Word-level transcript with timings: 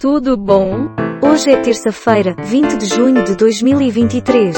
Tudo 0.00 0.34
bom? 0.34 0.88
Hoje 1.22 1.50
é 1.50 1.60
terça-feira, 1.60 2.34
20 2.42 2.78
de 2.78 2.86
junho 2.86 3.22
de 3.22 3.36
2023. 3.36 4.56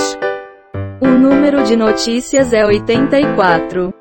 O 1.01 1.09
número 1.09 1.65
de 1.65 1.75
notícias 1.75 2.53
é 2.53 2.65
84. 2.65 3.93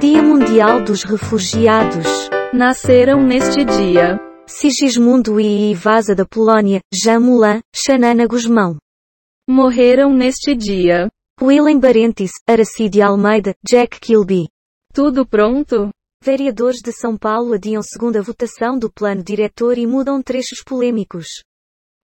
Dia 0.00 0.20
Mundial 0.20 0.82
dos 0.82 1.04
Refugiados. 1.04 2.28
Nasceram 2.52 3.22
neste 3.22 3.64
dia. 3.64 4.18
Sigismundo 4.44 5.38
I. 5.38 5.72
Vaza 5.72 6.16
da 6.16 6.26
Polônia, 6.26 6.80
Jean 6.92 7.20
Moulin, 7.20 7.60
Xanana 7.72 8.26
Guzmão. 8.26 8.76
Morreram 9.48 10.12
neste 10.12 10.52
dia. 10.52 11.06
Willem 11.40 11.78
Barentes, 11.78 12.32
Aracide 12.44 13.00
Almeida, 13.00 13.54
Jack 13.64 14.00
Kilby. 14.00 14.48
Tudo 14.92 15.24
pronto? 15.24 15.90
Vereadores 16.20 16.80
de 16.82 16.92
São 16.92 17.16
Paulo 17.16 17.54
adiam 17.54 17.80
segunda 17.80 18.20
votação 18.20 18.76
do 18.76 18.90
plano 18.92 19.22
diretor 19.22 19.78
e 19.78 19.86
mudam 19.86 20.20
trechos 20.20 20.62
polêmicos. 20.64 21.44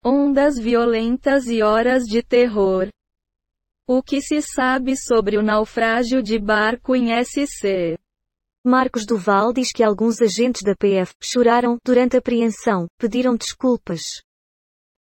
Ondas 0.05 0.59
violentas 0.59 1.47
e 1.47 1.63
horas 1.63 2.05
de 2.05 2.23
terror. 2.23 2.89
O 3.87 4.03
que 4.03 4.21
se 4.21 4.43
sabe 4.43 4.97
sobre 4.97 5.39
o 5.39 5.43
naufrágio 5.43 6.23
de 6.23 6.39
barco 6.39 6.95
em 6.95 7.09
SC? 7.25 7.99
Marcos 8.65 9.07
Duval 9.07 9.53
diz 9.53 9.73
que 9.73 9.83
alguns 9.83 10.21
agentes 10.21 10.63
da 10.63 10.77
PF 10.77 11.15
choraram 11.21 11.79
durante 11.85 12.15
a 12.15 12.19
apreensão, 12.19 12.87
pediram 12.99 13.35
desculpas. 13.35 14.23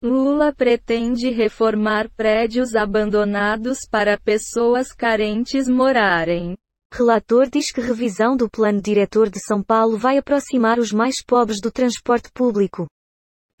Lula 0.01 0.51
pretende 0.51 1.29
reformar 1.29 2.09
prédios 2.15 2.75
abandonados 2.75 3.79
para 3.87 4.17
pessoas 4.17 4.91
carentes 4.93 5.67
morarem. 5.67 6.57
Relator 6.93 7.49
diz 7.49 7.71
que 7.71 7.79
revisão 7.79 8.35
do 8.35 8.49
plano 8.49 8.81
diretor 8.81 9.29
de 9.29 9.39
São 9.39 9.63
Paulo 9.63 9.97
vai 9.97 10.17
aproximar 10.17 10.77
os 10.77 10.91
mais 10.91 11.23
pobres 11.23 11.61
do 11.61 11.71
transporte 11.71 12.29
público. 12.33 12.85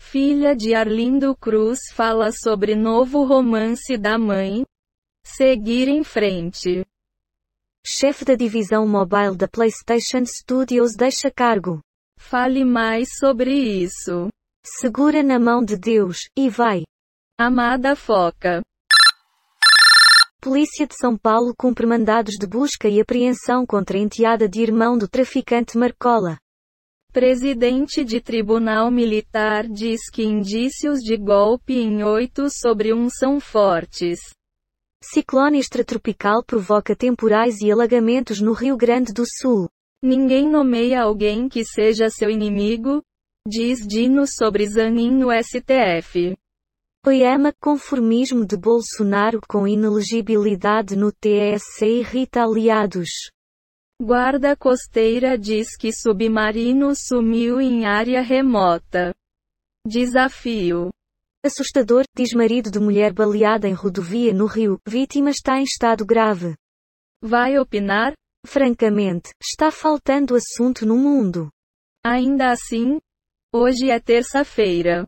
Filha 0.01 0.53
de 0.53 0.73
Arlindo 0.73 1.35
Cruz 1.37 1.79
fala 1.93 2.31
sobre 2.31 2.75
novo 2.75 3.23
romance 3.23 3.97
da 3.97 4.17
mãe. 4.17 4.65
Seguir 5.25 5.87
em 5.87 6.03
frente. 6.03 6.85
Chefe 7.85 8.25
da 8.25 8.35
divisão 8.35 8.85
mobile 8.85 9.37
da 9.37 9.47
PlayStation 9.47 10.25
Studios 10.25 10.95
deixa 10.95 11.31
cargo. 11.31 11.79
Fale 12.17 12.65
mais 12.65 13.17
sobre 13.17 13.53
isso. 13.53 14.29
Segura 14.65 15.23
na 15.23 15.39
mão 15.39 15.63
de 15.63 15.77
Deus, 15.77 16.27
e 16.37 16.49
vai. 16.49 16.83
Amada 17.39 17.95
Foca. 17.95 18.61
Polícia 20.43 20.87
de 20.87 20.95
São 20.99 21.15
Paulo 21.15 21.53
cumpre 21.55 21.85
mandados 21.85 22.33
de 22.33 22.47
busca 22.47 22.89
e 22.89 22.99
apreensão 22.99 23.63
contra 23.63 23.95
a 23.95 24.01
enteada 24.01 24.49
de 24.49 24.59
irmão 24.59 24.97
do 24.97 25.07
traficante 25.07 25.77
Marcola. 25.77 26.35
Presidente 27.13 28.03
de 28.03 28.19
Tribunal 28.19 28.89
Militar 28.89 29.67
diz 29.67 30.09
que 30.11 30.23
indícios 30.23 30.99
de 31.01 31.15
golpe 31.15 31.73
em 31.73 32.03
oito 32.03 32.47
sobre 32.49 32.91
um 32.91 33.07
são 33.07 33.39
fortes. 33.39 34.19
Ciclone 35.03 35.59
extratropical 35.59 36.43
provoca 36.43 36.95
temporais 36.95 37.61
e 37.61 37.71
alagamentos 37.71 38.41
no 38.41 38.53
Rio 38.53 38.75
Grande 38.75 39.13
do 39.13 39.25
Sul. 39.39 39.69
Ninguém 40.01 40.49
nomeia 40.49 41.03
alguém 41.03 41.47
que 41.47 41.63
seja 41.63 42.09
seu 42.09 42.31
inimigo, 42.31 43.03
diz 43.47 43.85
Dino 43.85 44.25
sobre 44.25 44.67
Zanin 44.67 45.11
no 45.11 45.27
STF. 45.31 46.35
Oyama, 47.03 47.51
conformismo 47.59 48.45
de 48.45 48.55
Bolsonaro 48.55 49.41
com 49.47 49.67
inelegibilidade 49.67 50.95
no 50.95 51.11
TSE 51.11 51.83
irrita 51.83 52.43
aliados. 52.43 53.09
Guarda 53.99 54.55
costeira 54.55 55.35
diz 55.35 55.75
que 55.75 55.91
submarino 55.91 56.93
sumiu 56.95 57.59
em 57.59 57.87
área 57.87 58.21
remota. 58.21 59.15
Desafio. 59.83 60.91
Assustador, 61.43 62.03
diz 62.15 62.33
marido 62.33 62.69
de 62.69 62.79
mulher 62.79 63.11
baleada 63.11 63.67
em 63.67 63.73
rodovia 63.73 64.31
no 64.31 64.45
Rio, 64.45 64.79
vítima 64.87 65.31
está 65.31 65.59
em 65.59 65.63
estado 65.63 66.05
grave. 66.05 66.53
Vai 67.19 67.57
opinar? 67.57 68.13
Francamente, 68.45 69.31
está 69.41 69.71
faltando 69.71 70.35
assunto 70.35 70.85
no 70.85 70.97
mundo. 70.97 71.49
Ainda 72.05 72.51
assim, 72.51 72.99
hoje 73.51 73.89
é 73.89 73.99
terça-feira. 73.99 75.07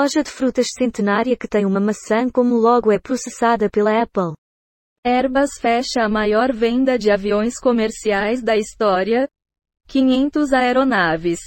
Loja 0.00 0.22
de 0.22 0.30
frutas 0.30 0.68
centenária 0.78 1.36
que 1.36 1.46
tem 1.46 1.66
uma 1.66 1.78
maçã 1.78 2.26
como 2.30 2.56
logo 2.56 2.90
é 2.90 2.98
processada 2.98 3.68
pela 3.68 4.00
Apple. 4.00 4.32
Airbus 5.04 5.58
fecha 5.60 6.00
a 6.02 6.08
maior 6.08 6.54
venda 6.54 6.98
de 6.98 7.10
aviões 7.10 7.60
comerciais 7.60 8.42
da 8.42 8.56
história. 8.56 9.28
500 9.88 10.54
aeronaves. 10.54 11.40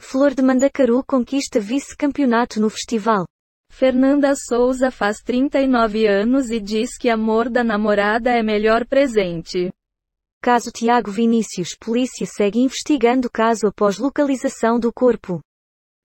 Flor 0.00 0.32
de 0.32 0.42
Mandacaru 0.42 1.02
conquista 1.04 1.58
vice-campeonato 1.58 2.60
no 2.60 2.70
festival. 2.70 3.26
Fernanda 3.68 4.32
Souza 4.36 4.92
faz 4.92 5.16
39 5.18 6.06
anos 6.06 6.50
e 6.50 6.60
diz 6.60 6.96
que 6.96 7.10
amor 7.10 7.50
da 7.50 7.64
namorada 7.64 8.30
é 8.30 8.44
melhor 8.44 8.86
presente. 8.86 9.72
Caso 10.40 10.70
Tiago 10.70 11.10
Vinícius, 11.10 11.76
polícia 11.80 12.26
segue 12.26 12.60
investigando 12.60 13.26
o 13.26 13.30
caso 13.30 13.66
após 13.66 13.98
localização 13.98 14.78
do 14.78 14.92
corpo. 14.92 15.40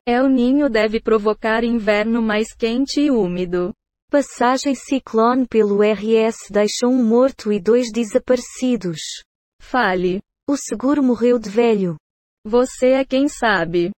El 0.10 0.30
Ninho 0.30 0.70
deve 0.70 1.02
provocar 1.02 1.66
inverno 1.66 2.22
mais 2.22 2.54
quente 2.56 3.02
e 3.02 3.12
úmido. 3.12 3.74
Passagem 4.10 4.74
ciclone 4.74 5.46
pelo 5.46 5.84
RS 5.84 6.48
deixa 6.50 6.88
um 6.88 7.04
morto 7.04 7.52
e 7.52 7.60
dois 7.60 7.92
desaparecidos. 7.92 9.02
Fale. 9.62 10.22
O 10.50 10.56
seguro 10.56 11.04
morreu 11.04 11.38
de 11.38 11.50
velho. 11.50 11.98
Você 12.46 12.92
é 12.92 13.04
quem 13.04 13.28
sabe. 13.28 13.92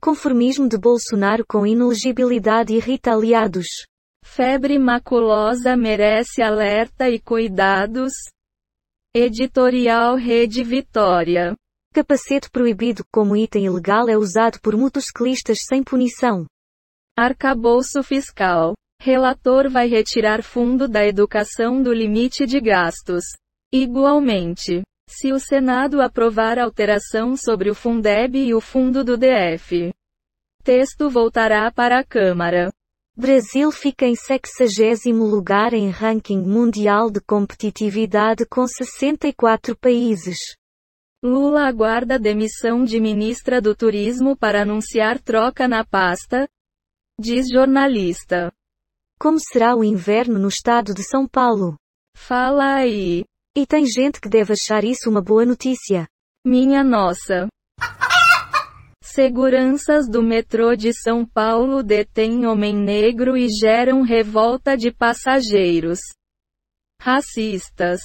Conformismo 0.00 0.66
de 0.66 0.78
Bolsonaro 0.78 1.44
com 1.46 1.66
inelegibilidade 1.66 2.74
irrita 2.74 3.12
aliados. 3.12 3.66
Febre 4.24 4.78
maculosa 4.78 5.76
merece 5.76 6.40
alerta 6.40 7.10
e 7.10 7.20
cuidados. 7.20 8.14
Editorial 9.14 10.16
Rede 10.16 10.64
Vitória. 10.64 11.54
Capacete 11.92 12.50
proibido 12.50 13.04
como 13.12 13.36
item 13.36 13.66
ilegal 13.66 14.08
é 14.08 14.16
usado 14.16 14.58
por 14.62 14.74
motociclistas 14.74 15.58
sem 15.68 15.84
punição. 15.84 16.46
Arcabouço 17.14 18.02
Fiscal. 18.02 18.72
Relator 19.02 19.68
vai 19.68 19.86
retirar 19.86 20.42
fundo 20.42 20.88
da 20.88 21.06
educação 21.06 21.82
do 21.82 21.92
limite 21.92 22.46
de 22.46 22.58
gastos. 22.58 23.22
Igualmente, 23.70 24.80
se 25.06 25.30
o 25.30 25.38
Senado 25.38 26.00
aprovar 26.00 26.58
alteração 26.58 27.36
sobre 27.36 27.68
o 27.68 27.74
Fundeb 27.74 28.38
e 28.38 28.54
o 28.54 28.62
fundo 28.62 29.04
do 29.04 29.18
DF, 29.18 29.92
texto 30.64 31.10
voltará 31.10 31.70
para 31.70 31.98
a 31.98 32.04
Câmara. 32.04 32.72
Brasil 33.14 33.70
fica 33.70 34.06
em 34.06 34.14
60 34.14 35.10
lugar 35.10 35.74
em 35.74 35.90
ranking 35.90 36.40
mundial 36.40 37.10
de 37.10 37.20
competitividade 37.20 38.46
com 38.46 38.66
64 38.66 39.76
países. 39.76 40.38
Lula 41.22 41.68
aguarda 41.68 42.18
demissão 42.18 42.82
de 42.84 42.98
ministra 42.98 43.60
do 43.60 43.76
Turismo 43.76 44.34
para 44.34 44.62
anunciar 44.62 45.20
troca 45.20 45.68
na 45.68 45.84
pasta, 45.84 46.48
diz 47.20 47.48
jornalista. 47.52 48.50
Como 49.20 49.38
será 49.38 49.76
o 49.76 49.84
inverno 49.84 50.38
no 50.38 50.48
estado 50.48 50.94
de 50.94 51.02
São 51.04 51.28
Paulo? 51.28 51.76
Fala 52.16 52.76
aí. 52.76 53.24
E 53.54 53.66
tem 53.66 53.84
gente 53.84 54.22
que 54.22 54.28
deve 54.28 54.54
achar 54.54 54.84
isso 54.84 55.10
uma 55.10 55.20
boa 55.20 55.44
notícia. 55.44 56.08
Minha 56.44 56.82
nossa. 56.82 57.46
Seguranças 59.14 60.08
do 60.08 60.22
metrô 60.22 60.74
de 60.74 60.90
São 60.94 61.26
Paulo 61.26 61.82
detêm 61.82 62.46
homem 62.46 62.74
negro 62.74 63.36
e 63.36 63.46
geram 63.46 64.00
revolta 64.00 64.74
de 64.74 64.90
passageiros. 64.90 65.98
Racistas. 66.98 68.00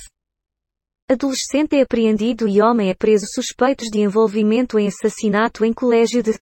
Adolescente 1.10 1.78
é 1.78 1.84
apreendido 1.84 2.46
e 2.46 2.62
homem 2.62 2.90
é 2.90 2.94
preso 2.94 3.26
suspeitos 3.34 3.88
de 3.88 4.02
envolvimento 4.02 4.78
em 4.78 4.90
assassinato 4.90 5.64
em 5.64 5.72
colégio 5.72 6.22
de 6.22 6.38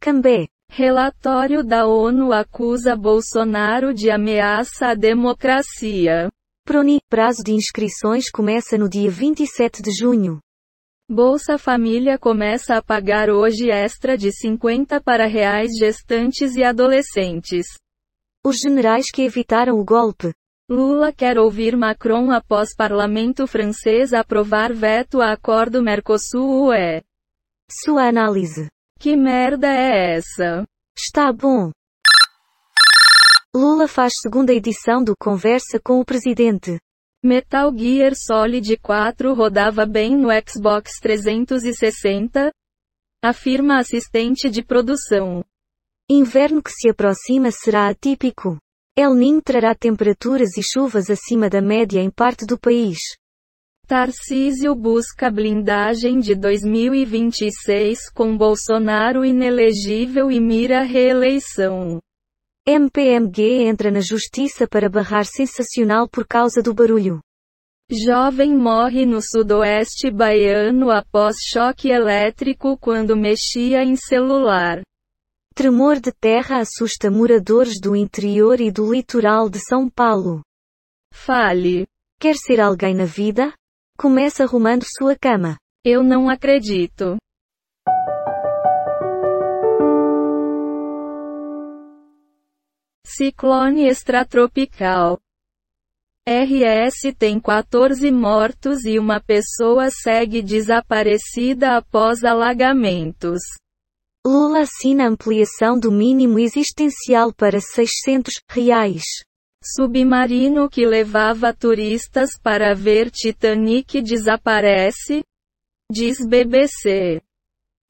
Cambé. 0.00 0.48
Relatório 0.68 1.62
da 1.62 1.86
ONU 1.86 2.32
acusa 2.32 2.96
Bolsonaro 2.96 3.94
de 3.94 4.10
ameaça 4.10 4.88
à 4.88 4.94
democracia. 4.94 6.28
Proni, 6.64 6.98
prazo 7.08 7.44
de 7.44 7.52
inscrições 7.52 8.28
começa 8.28 8.76
no 8.76 8.88
dia 8.88 9.08
27 9.08 9.80
de 9.80 9.92
junho. 9.92 10.40
Bolsa 11.14 11.58
Família 11.58 12.18
começa 12.18 12.74
a 12.74 12.82
pagar 12.82 13.28
hoje 13.28 13.70
extra 13.70 14.16
de 14.16 14.32
50 14.32 14.98
para 14.98 15.26
reais 15.26 15.72
gestantes 15.78 16.56
e 16.56 16.64
adolescentes. 16.64 17.66
Os 18.42 18.56
generais 18.56 19.10
que 19.12 19.20
evitaram 19.20 19.78
o 19.78 19.84
golpe. 19.84 20.32
Lula 20.70 21.12
quer 21.12 21.38
ouvir 21.38 21.76
Macron 21.76 22.30
após 22.30 22.74
parlamento 22.74 23.46
francês 23.46 24.14
aprovar 24.14 24.72
veto 24.72 25.20
a 25.20 25.32
acordo 25.32 25.82
Mercosul-UE. 25.82 27.02
Sua 27.70 28.08
análise. 28.08 28.68
Que 28.98 29.14
merda 29.14 29.66
é 29.66 30.14
essa? 30.16 30.64
Está 30.96 31.30
bom. 31.30 31.70
Lula 33.54 33.86
faz 33.86 34.14
segunda 34.16 34.54
edição 34.54 35.04
do 35.04 35.12
Conversa 35.14 35.78
com 35.78 36.00
o 36.00 36.06
Presidente. 36.06 36.78
Metal 37.24 37.72
Gear 37.72 38.14
Solid 38.16 38.76
4 38.78 39.32
rodava 39.32 39.86
bem 39.86 40.16
no 40.16 40.26
Xbox 40.44 40.98
360? 41.00 42.50
Afirma 43.22 43.78
assistente 43.78 44.50
de 44.50 44.60
produção. 44.60 45.44
Inverno 46.10 46.60
que 46.60 46.72
se 46.72 46.90
aproxima 46.90 47.52
será 47.52 47.86
atípico. 47.86 48.58
El 48.98 49.14
Niño 49.14 49.40
trará 49.40 49.72
temperaturas 49.72 50.56
e 50.58 50.64
chuvas 50.64 51.08
acima 51.10 51.48
da 51.48 51.62
média 51.62 52.00
em 52.00 52.10
parte 52.10 52.44
do 52.44 52.58
país. 52.58 52.98
Tarcísio 53.86 54.74
busca 54.74 55.30
blindagem 55.30 56.18
de 56.18 56.34
2026 56.34 58.10
com 58.12 58.36
Bolsonaro 58.36 59.24
inelegível 59.24 60.28
e 60.28 60.40
mira 60.40 60.82
reeleição. 60.82 62.00
MPMG 62.64 63.64
entra 63.64 63.90
na 63.90 64.00
justiça 64.00 64.68
para 64.68 64.88
barrar 64.88 65.24
sensacional 65.24 66.08
por 66.08 66.24
causa 66.24 66.62
do 66.62 66.72
barulho. 66.72 67.20
Jovem 67.90 68.56
morre 68.56 69.04
no 69.04 69.20
sudoeste 69.20 70.12
baiano 70.12 70.88
após 70.88 71.34
choque 71.42 71.88
elétrico 71.88 72.78
quando 72.78 73.16
mexia 73.16 73.82
em 73.82 73.96
celular. 73.96 74.80
Tremor 75.56 75.98
de 75.98 76.12
terra 76.12 76.60
assusta 76.60 77.10
moradores 77.10 77.80
do 77.80 77.96
interior 77.96 78.60
e 78.60 78.70
do 78.70 78.92
litoral 78.92 79.50
de 79.50 79.58
São 79.58 79.90
Paulo. 79.90 80.40
Fale. 81.12 81.84
Quer 82.20 82.36
ser 82.36 82.60
alguém 82.60 82.94
na 82.94 83.04
vida? 83.04 83.52
Comece 83.98 84.40
arrumando 84.40 84.84
sua 84.84 85.16
cama. 85.16 85.58
Eu 85.84 86.04
não 86.04 86.30
acredito. 86.30 87.16
Ciclone 93.14 93.88
extratropical. 93.88 95.20
RS 96.26 97.14
tem 97.18 97.38
14 97.38 98.10
mortos 98.10 98.86
e 98.86 98.98
uma 98.98 99.20
pessoa 99.20 99.90
segue 99.90 100.40
desaparecida 100.40 101.76
após 101.76 102.24
alagamentos. 102.24 103.40
Lula 104.26 104.60
assina 104.60 105.08
ampliação 105.08 105.78
do 105.78 105.92
mínimo 105.92 106.38
existencial 106.38 107.34
para 107.34 107.60
600 107.60 108.32
reais. 108.48 109.04
Submarino 109.62 110.70
que 110.70 110.86
levava 110.86 111.52
turistas 111.52 112.30
para 112.42 112.74
ver 112.74 113.10
Titanic 113.10 114.00
desaparece? 114.00 115.22
Diz 115.90 116.16
BBC. 116.26 117.20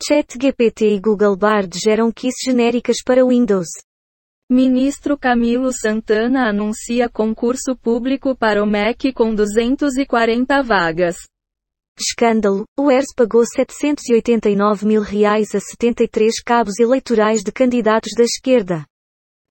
ChatGPT 0.03 0.97
e 0.97 1.01
Google 1.01 1.37
Bard 1.37 1.79
geram 1.79 2.11
keys 2.11 2.35
genéricas 2.45 2.97
para 3.05 3.25
Windows. 3.25 3.69
Ministro 4.50 5.17
Camilo 5.17 5.73
Santana 5.73 6.49
anuncia 6.49 7.09
concurso 7.09 7.77
público 7.77 8.37
para 8.37 8.62
o 8.62 8.67
MEC 8.67 9.12
com 9.12 9.35
240 9.35 10.62
vagas. 10.62 11.17
Escândalo, 11.99 12.65
o 12.79 12.91
ERS 12.91 13.15
pagou 13.15 13.44
789 13.44 14.87
mil 14.87 15.03
reais 15.03 15.55
a 15.55 15.61
73 15.61 16.43
cabos 16.43 16.79
eleitorais 16.79 17.43
de 17.43 17.53
candidatos 17.53 18.12
da 18.17 18.25
esquerda. 18.25 18.85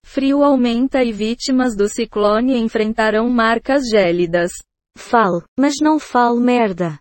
Frio 0.03 0.43
aumenta 0.43 1.03
e 1.03 1.11
vítimas 1.11 1.75
do 1.75 1.87
ciclone 1.87 2.57
enfrentarão 2.57 3.29
marcas 3.29 3.83
gélidas. 3.87 4.51
Fale, 4.97 5.43
mas 5.57 5.75
não 5.81 5.99
fale 5.99 6.39
merda. 6.39 6.99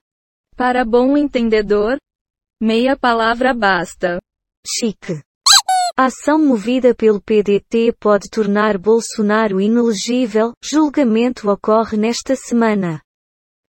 Para 0.56 0.84
bom 0.84 1.16
entendedor, 1.16 1.96
meia 2.62 2.96
palavra 2.96 3.54
basta. 3.54 4.20
Chique. 4.66 5.22
A 5.96 6.04
ação 6.04 6.38
movida 6.38 6.94
pelo 6.94 7.20
PDT 7.20 7.92
pode 7.98 8.30
tornar 8.30 8.78
Bolsonaro 8.78 9.60
inelegível. 9.60 10.52
Julgamento 10.62 11.50
ocorre 11.50 11.96
nesta 11.96 12.36
semana. 12.36 13.02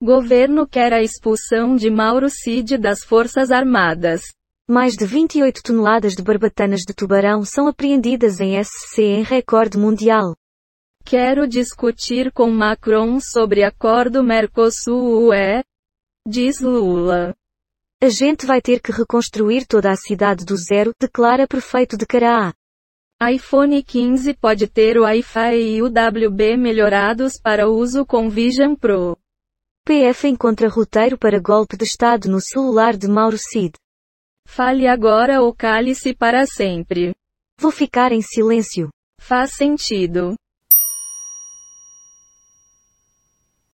Governo 0.02 0.68
quer 0.68 0.94
a 0.94 1.02
expulsão 1.02 1.76
de 1.76 1.90
Mauro 1.90 2.30
Cid 2.30 2.78
das 2.78 3.04
Forças 3.04 3.52
Armadas. 3.52 4.22
Mais 4.70 4.94
de 4.94 5.06
28 5.06 5.62
toneladas 5.64 6.14
de 6.14 6.22
barbatanas 6.22 6.82
de 6.82 6.94
tubarão 6.94 7.44
são 7.44 7.68
apreendidas 7.68 8.40
em 8.40 8.62
SC 8.64 9.02
em 9.02 9.24
recorde 9.24 9.78
mundial. 9.78 10.36
Quero 11.04 11.48
discutir 11.48 12.32
com 12.32 12.52
Macron 12.52 13.20
sobre 13.20 13.64
acordo 13.64 14.24
Mercosul-UE, 14.24 15.64
diz 16.28 16.60
Lula. 16.60 17.34
A 18.02 18.08
gente 18.08 18.46
vai 18.46 18.62
ter 18.62 18.80
que 18.80 18.94
reconstruir 18.94 19.66
toda 19.68 19.92
a 19.92 19.96
cidade 19.98 20.46
do 20.46 20.56
zero, 20.56 20.94
declara 20.98 21.46
prefeito 21.46 21.98
de 21.98 22.06
Caraá. 22.06 22.54
iPhone 23.30 23.84
15 23.84 24.36
pode 24.36 24.68
ter 24.68 24.98
o 24.98 25.02
Wi-Fi 25.02 25.56
e 25.58 25.82
UWB 25.82 26.56
melhorados 26.56 27.38
para 27.38 27.68
uso 27.68 28.06
com 28.06 28.30
Vision 28.30 28.74
Pro. 28.74 29.18
PF 29.86 30.30
encontra 30.30 30.70
roteiro 30.70 31.18
para 31.18 31.42
golpe 31.42 31.76
de 31.76 31.84
Estado 31.84 32.30
no 32.30 32.40
celular 32.40 32.96
de 32.96 33.10
Mauro 33.10 33.38
Cid. 33.38 33.74
Fale 34.48 34.88
agora 34.88 35.42
ou 35.42 35.54
cale-se 35.54 36.14
para 36.16 36.46
sempre. 36.46 37.14
Vou 37.60 37.70
ficar 37.70 38.14
em 38.14 38.22
silêncio. 38.22 38.88
Faz 39.20 39.52
sentido. 39.52 40.36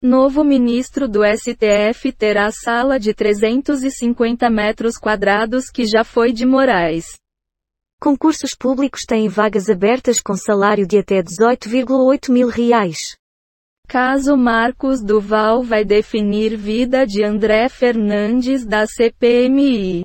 Novo 0.07 0.45
ministro 0.45 1.09
do 1.09 1.21
STF 1.25 2.13
terá 2.13 2.51
sala 2.53 3.01
de 3.01 3.15
350 3.15 4.51
metros 4.51 4.99
quadrados 4.99 5.71
que 5.71 5.87
já 5.87 6.05
foi 6.05 6.31
de 6.31 6.45
Moraes. 6.45 7.15
Concursos 7.99 8.55
públicos 8.55 9.07
têm 9.07 9.29
vagas 9.29 9.71
abertas 9.71 10.21
com 10.21 10.37
salário 10.37 10.87
de 10.87 10.99
até 10.99 11.23
18,8 11.23 12.31
mil 12.31 12.49
reais. 12.49 13.17
Caso 13.89 14.37
Marcos 14.37 15.03
Duval 15.03 15.63
vai 15.63 15.87
definir 15.87 16.55
vida 16.55 17.07
de 17.07 17.25
André 17.25 17.71
Fernandes 17.71 18.67
da 18.67 18.87
CPMI. 18.87 20.05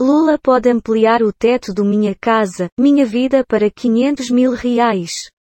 Lula 0.00 0.38
pode 0.40 0.70
ampliar 0.70 1.24
o 1.24 1.32
teto 1.32 1.74
do 1.74 1.84
Minha 1.84 2.14
Casa, 2.14 2.68
Minha 2.78 3.04
Vida 3.04 3.44
para 3.48 3.68
500 3.68 4.30
mil 4.30 4.52
reais. 4.52 5.33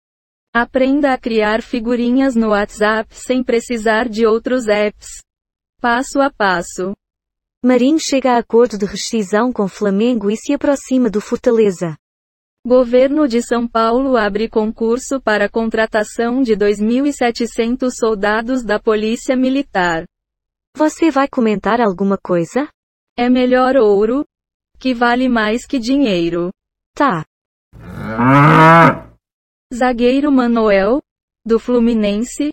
Aprenda 0.54 1.14
a 1.14 1.18
criar 1.18 1.62
figurinhas 1.62 2.36
no 2.36 2.50
WhatsApp 2.50 3.08
sem 3.14 3.42
precisar 3.42 4.06
de 4.06 4.26
outros 4.26 4.68
apps. 4.68 5.22
Passo 5.80 6.20
a 6.20 6.30
passo. 6.30 6.92
Marinho 7.64 7.98
chega 7.98 8.32
a 8.32 8.38
acordo 8.38 8.76
de 8.76 8.84
rescisão 8.84 9.50
com 9.50 9.66
Flamengo 9.66 10.30
e 10.30 10.36
se 10.36 10.52
aproxima 10.52 11.08
do 11.08 11.22
Fortaleza. 11.22 11.96
Governo 12.66 13.26
de 13.26 13.40
São 13.40 13.66
Paulo 13.66 14.14
abre 14.14 14.46
concurso 14.46 15.20
para 15.22 15.48
contratação 15.48 16.42
de 16.42 16.52
2.700 16.52 17.90
soldados 17.90 18.62
da 18.62 18.78
Polícia 18.78 19.34
Militar. 19.34 20.04
Você 20.76 21.10
vai 21.10 21.28
comentar 21.28 21.80
alguma 21.80 22.18
coisa? 22.18 22.68
É 23.16 23.30
melhor 23.30 23.76
ouro, 23.76 24.22
que 24.78 24.92
vale 24.92 25.30
mais 25.30 25.64
que 25.64 25.78
dinheiro. 25.78 26.50
Tá. 26.94 27.24
Zagueiro 29.74 30.30
Manuel, 30.30 31.00
do 31.46 31.58
Fluminense, 31.58 32.52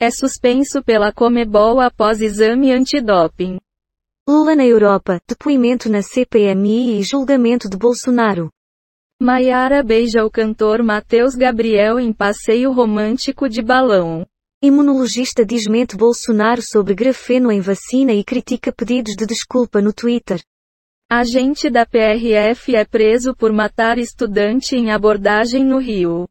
é 0.00 0.08
suspenso 0.08 0.84
pela 0.84 1.12
Comebol 1.12 1.80
após 1.80 2.20
exame 2.20 2.70
antidoping. 2.70 3.58
Lula 4.28 4.54
na 4.54 4.64
Europa, 4.64 5.18
depoimento 5.28 5.90
na 5.90 6.00
CPMI 6.00 7.00
e 7.00 7.02
julgamento 7.02 7.68
de 7.68 7.76
Bolsonaro. 7.76 8.50
Maiara 9.20 9.82
beija 9.82 10.24
o 10.24 10.30
cantor 10.30 10.80
Matheus 10.80 11.34
Gabriel 11.34 11.98
em 11.98 12.12
passeio 12.12 12.70
romântico 12.70 13.48
de 13.48 13.60
balão. 13.60 14.24
Imunologista 14.62 15.44
desmente 15.44 15.96
Bolsonaro 15.96 16.62
sobre 16.62 16.94
grafeno 16.94 17.50
em 17.50 17.60
vacina 17.60 18.12
e 18.12 18.22
critica 18.22 18.72
pedidos 18.72 19.16
de 19.16 19.26
desculpa 19.26 19.82
no 19.82 19.92
Twitter. 19.92 20.40
Agente 21.10 21.68
da 21.68 21.84
PRF 21.84 22.76
é 22.76 22.84
preso 22.84 23.34
por 23.34 23.52
matar 23.52 23.98
estudante 23.98 24.76
em 24.76 24.92
abordagem 24.92 25.64
no 25.64 25.78
Rio. 25.78 26.28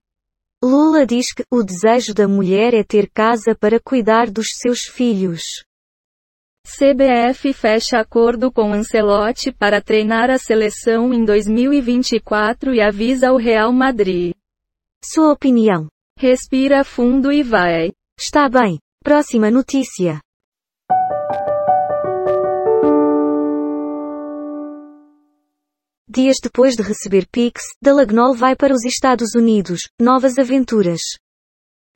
Lula 0.64 1.06
diz 1.06 1.34
que 1.34 1.44
o 1.52 1.62
desejo 1.62 2.14
da 2.14 2.26
mulher 2.26 2.74
é 2.74 2.86
ter 2.86 3.10
casa 3.10 3.54
para 3.54 3.82
cuidar 3.82 4.32
dos 4.32 4.56
seus 4.56 4.86
filhos. 4.86 5.66
CBF 6.66 7.52
fecha 7.52 8.00
acordo 8.00 8.50
com 8.50 8.72
Ancelotti 8.72 9.52
para 9.52 9.82
treinar 9.82 10.30
a 10.30 10.38
seleção 10.38 11.14
em 11.14 11.26
2024 11.26 12.74
e 12.74 12.80
avisa 12.80 13.34
o 13.34 13.36
Real 13.36 13.74
Madrid. 13.74 14.34
Sua 15.04 15.34
opinião. 15.34 15.90
Respira 16.18 16.86
fundo 16.86 17.30
e 17.30 17.44
vai. 17.44 17.92
Está 18.18 18.48
bem. 18.48 18.80
Próxima 19.04 19.52
notícia. 19.52 20.22
Dias 26.16 26.38
depois 26.40 26.76
de 26.76 26.84
receber 26.84 27.26
Pix, 27.26 27.64
Dalagnol 27.82 28.36
vai 28.36 28.56
para 28.56 28.72
os 28.72 28.86
Estados 28.86 29.34
Unidos. 29.34 29.80
Novas 30.00 30.38
aventuras. 30.38 31.00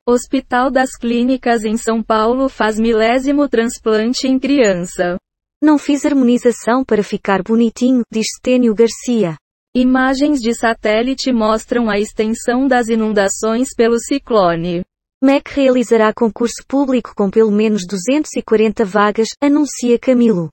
Hospital 0.04 0.72
das 0.72 0.96
Clínicas 0.96 1.62
em 1.62 1.76
São 1.76 2.02
Paulo 2.02 2.48
faz 2.48 2.80
milésimo 2.80 3.48
transplante 3.48 4.26
em 4.26 4.36
criança. 4.36 5.18
Não 5.62 5.78
fiz 5.78 6.04
harmonização 6.04 6.84
para 6.84 7.04
ficar 7.04 7.44
bonitinho, 7.44 8.02
diz 8.12 8.26
Stênio 8.38 8.74
Garcia. 8.74 9.36
Imagens 9.72 10.40
de 10.40 10.52
satélite 10.52 11.32
mostram 11.32 11.88
a 11.88 12.00
extensão 12.00 12.66
das 12.66 12.88
inundações 12.88 13.68
pelo 13.72 14.00
ciclone. 14.00 14.82
MEC 15.22 15.54
realizará 15.54 16.12
concurso 16.12 16.64
público 16.66 17.12
com 17.14 17.30
pelo 17.30 17.52
menos 17.52 17.86
240 17.86 18.84
vagas, 18.84 19.28
anuncia 19.40 19.96
Camilo. 19.96 20.50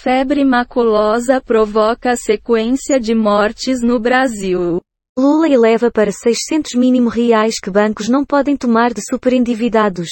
Febre 0.00 0.44
maculosa 0.44 1.40
provoca 1.40 2.14
sequência 2.14 3.00
de 3.00 3.14
mortes 3.14 3.82
no 3.82 3.98
Brasil. 3.98 4.80
Lula 5.18 5.48
eleva 5.48 5.90
para 5.90 6.12
600 6.12 6.74
mínimo 6.76 7.08
reais 7.08 7.58
que 7.60 7.68
bancos 7.68 8.08
não 8.08 8.24
podem 8.24 8.56
tomar 8.56 8.94
de 8.94 9.02
superendividados. 9.02 10.08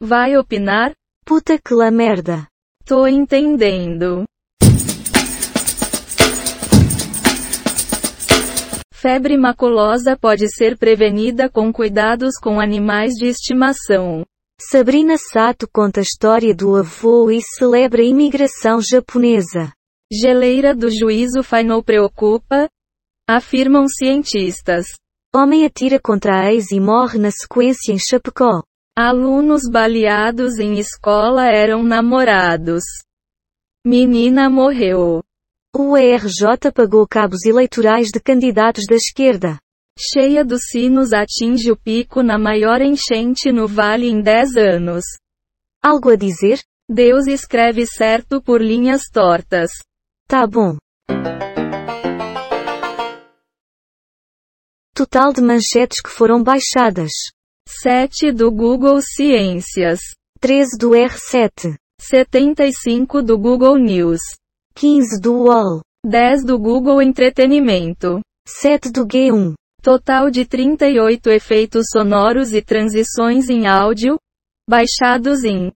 Vai 0.00 0.36
opinar? 0.36 0.92
Puta 1.24 1.56
que 1.56 1.72
la 1.72 1.90
merda. 1.90 2.48
Tô 2.84 3.06
entendendo. 3.06 4.24
Febre 8.92 9.36
maculosa 9.36 10.16
pode 10.16 10.48
ser 10.48 10.76
prevenida 10.76 11.48
com 11.48 11.72
cuidados 11.72 12.34
com 12.42 12.58
animais 12.58 13.14
de 13.14 13.26
estimação. 13.26 14.26
Sabrina 14.58 15.16
Sato 15.18 15.68
conta 15.68 16.00
a 16.00 16.02
história 16.02 16.54
do 16.54 16.74
avô 16.76 17.30
e 17.30 17.42
celebra 17.42 18.00
a 18.00 18.04
imigração 18.04 18.80
japonesa. 18.80 19.70
Geleira 20.10 20.74
do 20.74 20.90
juízo 20.90 21.42
final 21.42 21.82
preocupa? 21.82 22.66
Afirmam 23.28 23.86
cientistas. 23.86 24.86
Homem 25.34 25.66
atira 25.66 26.00
contra 26.00 26.40
a 26.40 26.52
ex 26.54 26.70
e 26.72 26.80
morre 26.80 27.18
na 27.18 27.30
sequência 27.30 27.92
em 27.92 27.98
Chapecó. 27.98 28.62
Alunos 28.96 29.70
baleados 29.70 30.58
em 30.58 30.78
escola 30.78 31.44
eram 31.44 31.82
namorados. 31.82 32.82
Menina 33.84 34.48
morreu. 34.48 35.22
O 35.76 35.98
ERJ 35.98 36.72
pagou 36.74 37.06
cabos 37.06 37.44
eleitorais 37.44 38.08
de 38.08 38.18
candidatos 38.18 38.86
da 38.88 38.96
esquerda. 38.96 39.58
Cheia 39.98 40.44
dos 40.44 40.60
sinos 40.70 41.14
atinge 41.14 41.72
o 41.72 41.76
pico 41.76 42.22
na 42.22 42.38
maior 42.38 42.82
enchente 42.82 43.50
no 43.50 43.66
vale 43.66 44.06
em 44.06 44.20
10 44.20 44.56
anos. 44.56 45.04
Algo 45.82 46.10
a 46.10 46.16
dizer? 46.16 46.60
Deus 46.86 47.26
escreve 47.26 47.86
certo 47.86 48.42
por 48.42 48.60
linhas 48.60 49.04
tortas. 49.10 49.70
Tá 50.28 50.46
bom. 50.46 50.76
Total 54.94 55.32
de 55.32 55.40
manchetes 55.40 56.02
que 56.02 56.10
foram 56.10 56.42
baixadas. 56.42 57.12
7 57.66 58.32
do 58.32 58.50
Google 58.52 59.00
Ciências. 59.00 60.00
13 60.40 60.76
do 60.78 60.90
R7. 60.90 61.74
75 62.00 63.22
do 63.22 63.38
Google 63.38 63.76
News. 63.78 64.20
15 64.74 65.20
do 65.22 65.44
UOL. 65.44 65.80
10 66.04 66.44
do 66.44 66.58
Google 66.58 67.00
Entretenimento. 67.00 68.20
7 68.46 68.92
do 68.92 69.06
G1. 69.06 69.54
Total 69.86 70.28
de 70.32 70.44
38 70.44 71.30
efeitos 71.30 71.84
sonoros 71.92 72.52
e 72.52 72.60
transições 72.60 73.48
em 73.48 73.68
áudio, 73.68 74.18
baixados 74.68 75.44
em 75.44 75.70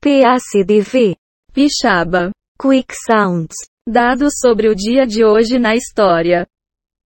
PACDV. 0.00 1.14
Pixaba. 1.52 2.32
Quick 2.60 2.92
Sounds. 3.06 3.54
Dados 3.88 4.32
sobre 4.40 4.68
o 4.68 4.74
dia 4.74 5.06
de 5.06 5.24
hoje 5.24 5.60
na 5.60 5.76
história. 5.76 6.44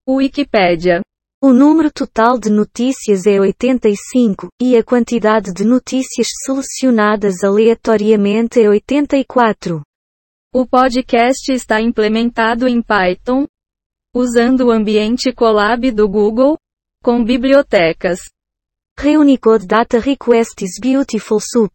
Wikipédia. 0.08 1.02
O 1.42 1.52
número 1.52 1.92
total 1.92 2.38
de 2.38 2.48
notícias 2.48 3.26
é 3.26 3.38
85, 3.38 4.48
e 4.58 4.78
a 4.78 4.82
quantidade 4.82 5.52
de 5.52 5.62
notícias 5.62 6.28
selecionadas 6.46 7.44
aleatoriamente 7.44 8.62
é 8.62 8.66
84. 8.66 9.82
O 10.54 10.66
podcast 10.66 11.52
está 11.52 11.82
implementado 11.82 12.66
em 12.66 12.80
Python, 12.80 13.44
usando 14.14 14.66
o 14.66 14.70
ambiente 14.70 15.32
Colab 15.32 15.90
do 15.90 16.08
Google, 16.08 16.58
com 17.02 17.24
bibliotecas. 17.24 18.20
Reunicode 18.98 19.66
Data 19.66 19.98
Request 19.98 20.64
is 20.64 20.72
Beautiful 20.80 21.38
Soup. 21.40 21.72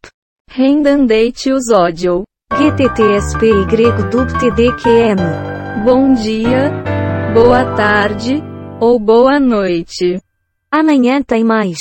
Rendandate 0.49 1.51
os 1.51 1.69
audio. 1.71 2.23
GTTSPY 2.53 4.09
dub 4.11 4.27
TDQM. 4.39 5.83
Bom 5.83 6.13
dia, 6.13 6.71
boa 7.33 7.75
tarde, 7.75 8.41
ou 8.79 8.99
boa 8.99 9.39
noite. 9.39 10.21
Amanhã 10.71 11.23
tem 11.23 11.43
mais. 11.43 11.77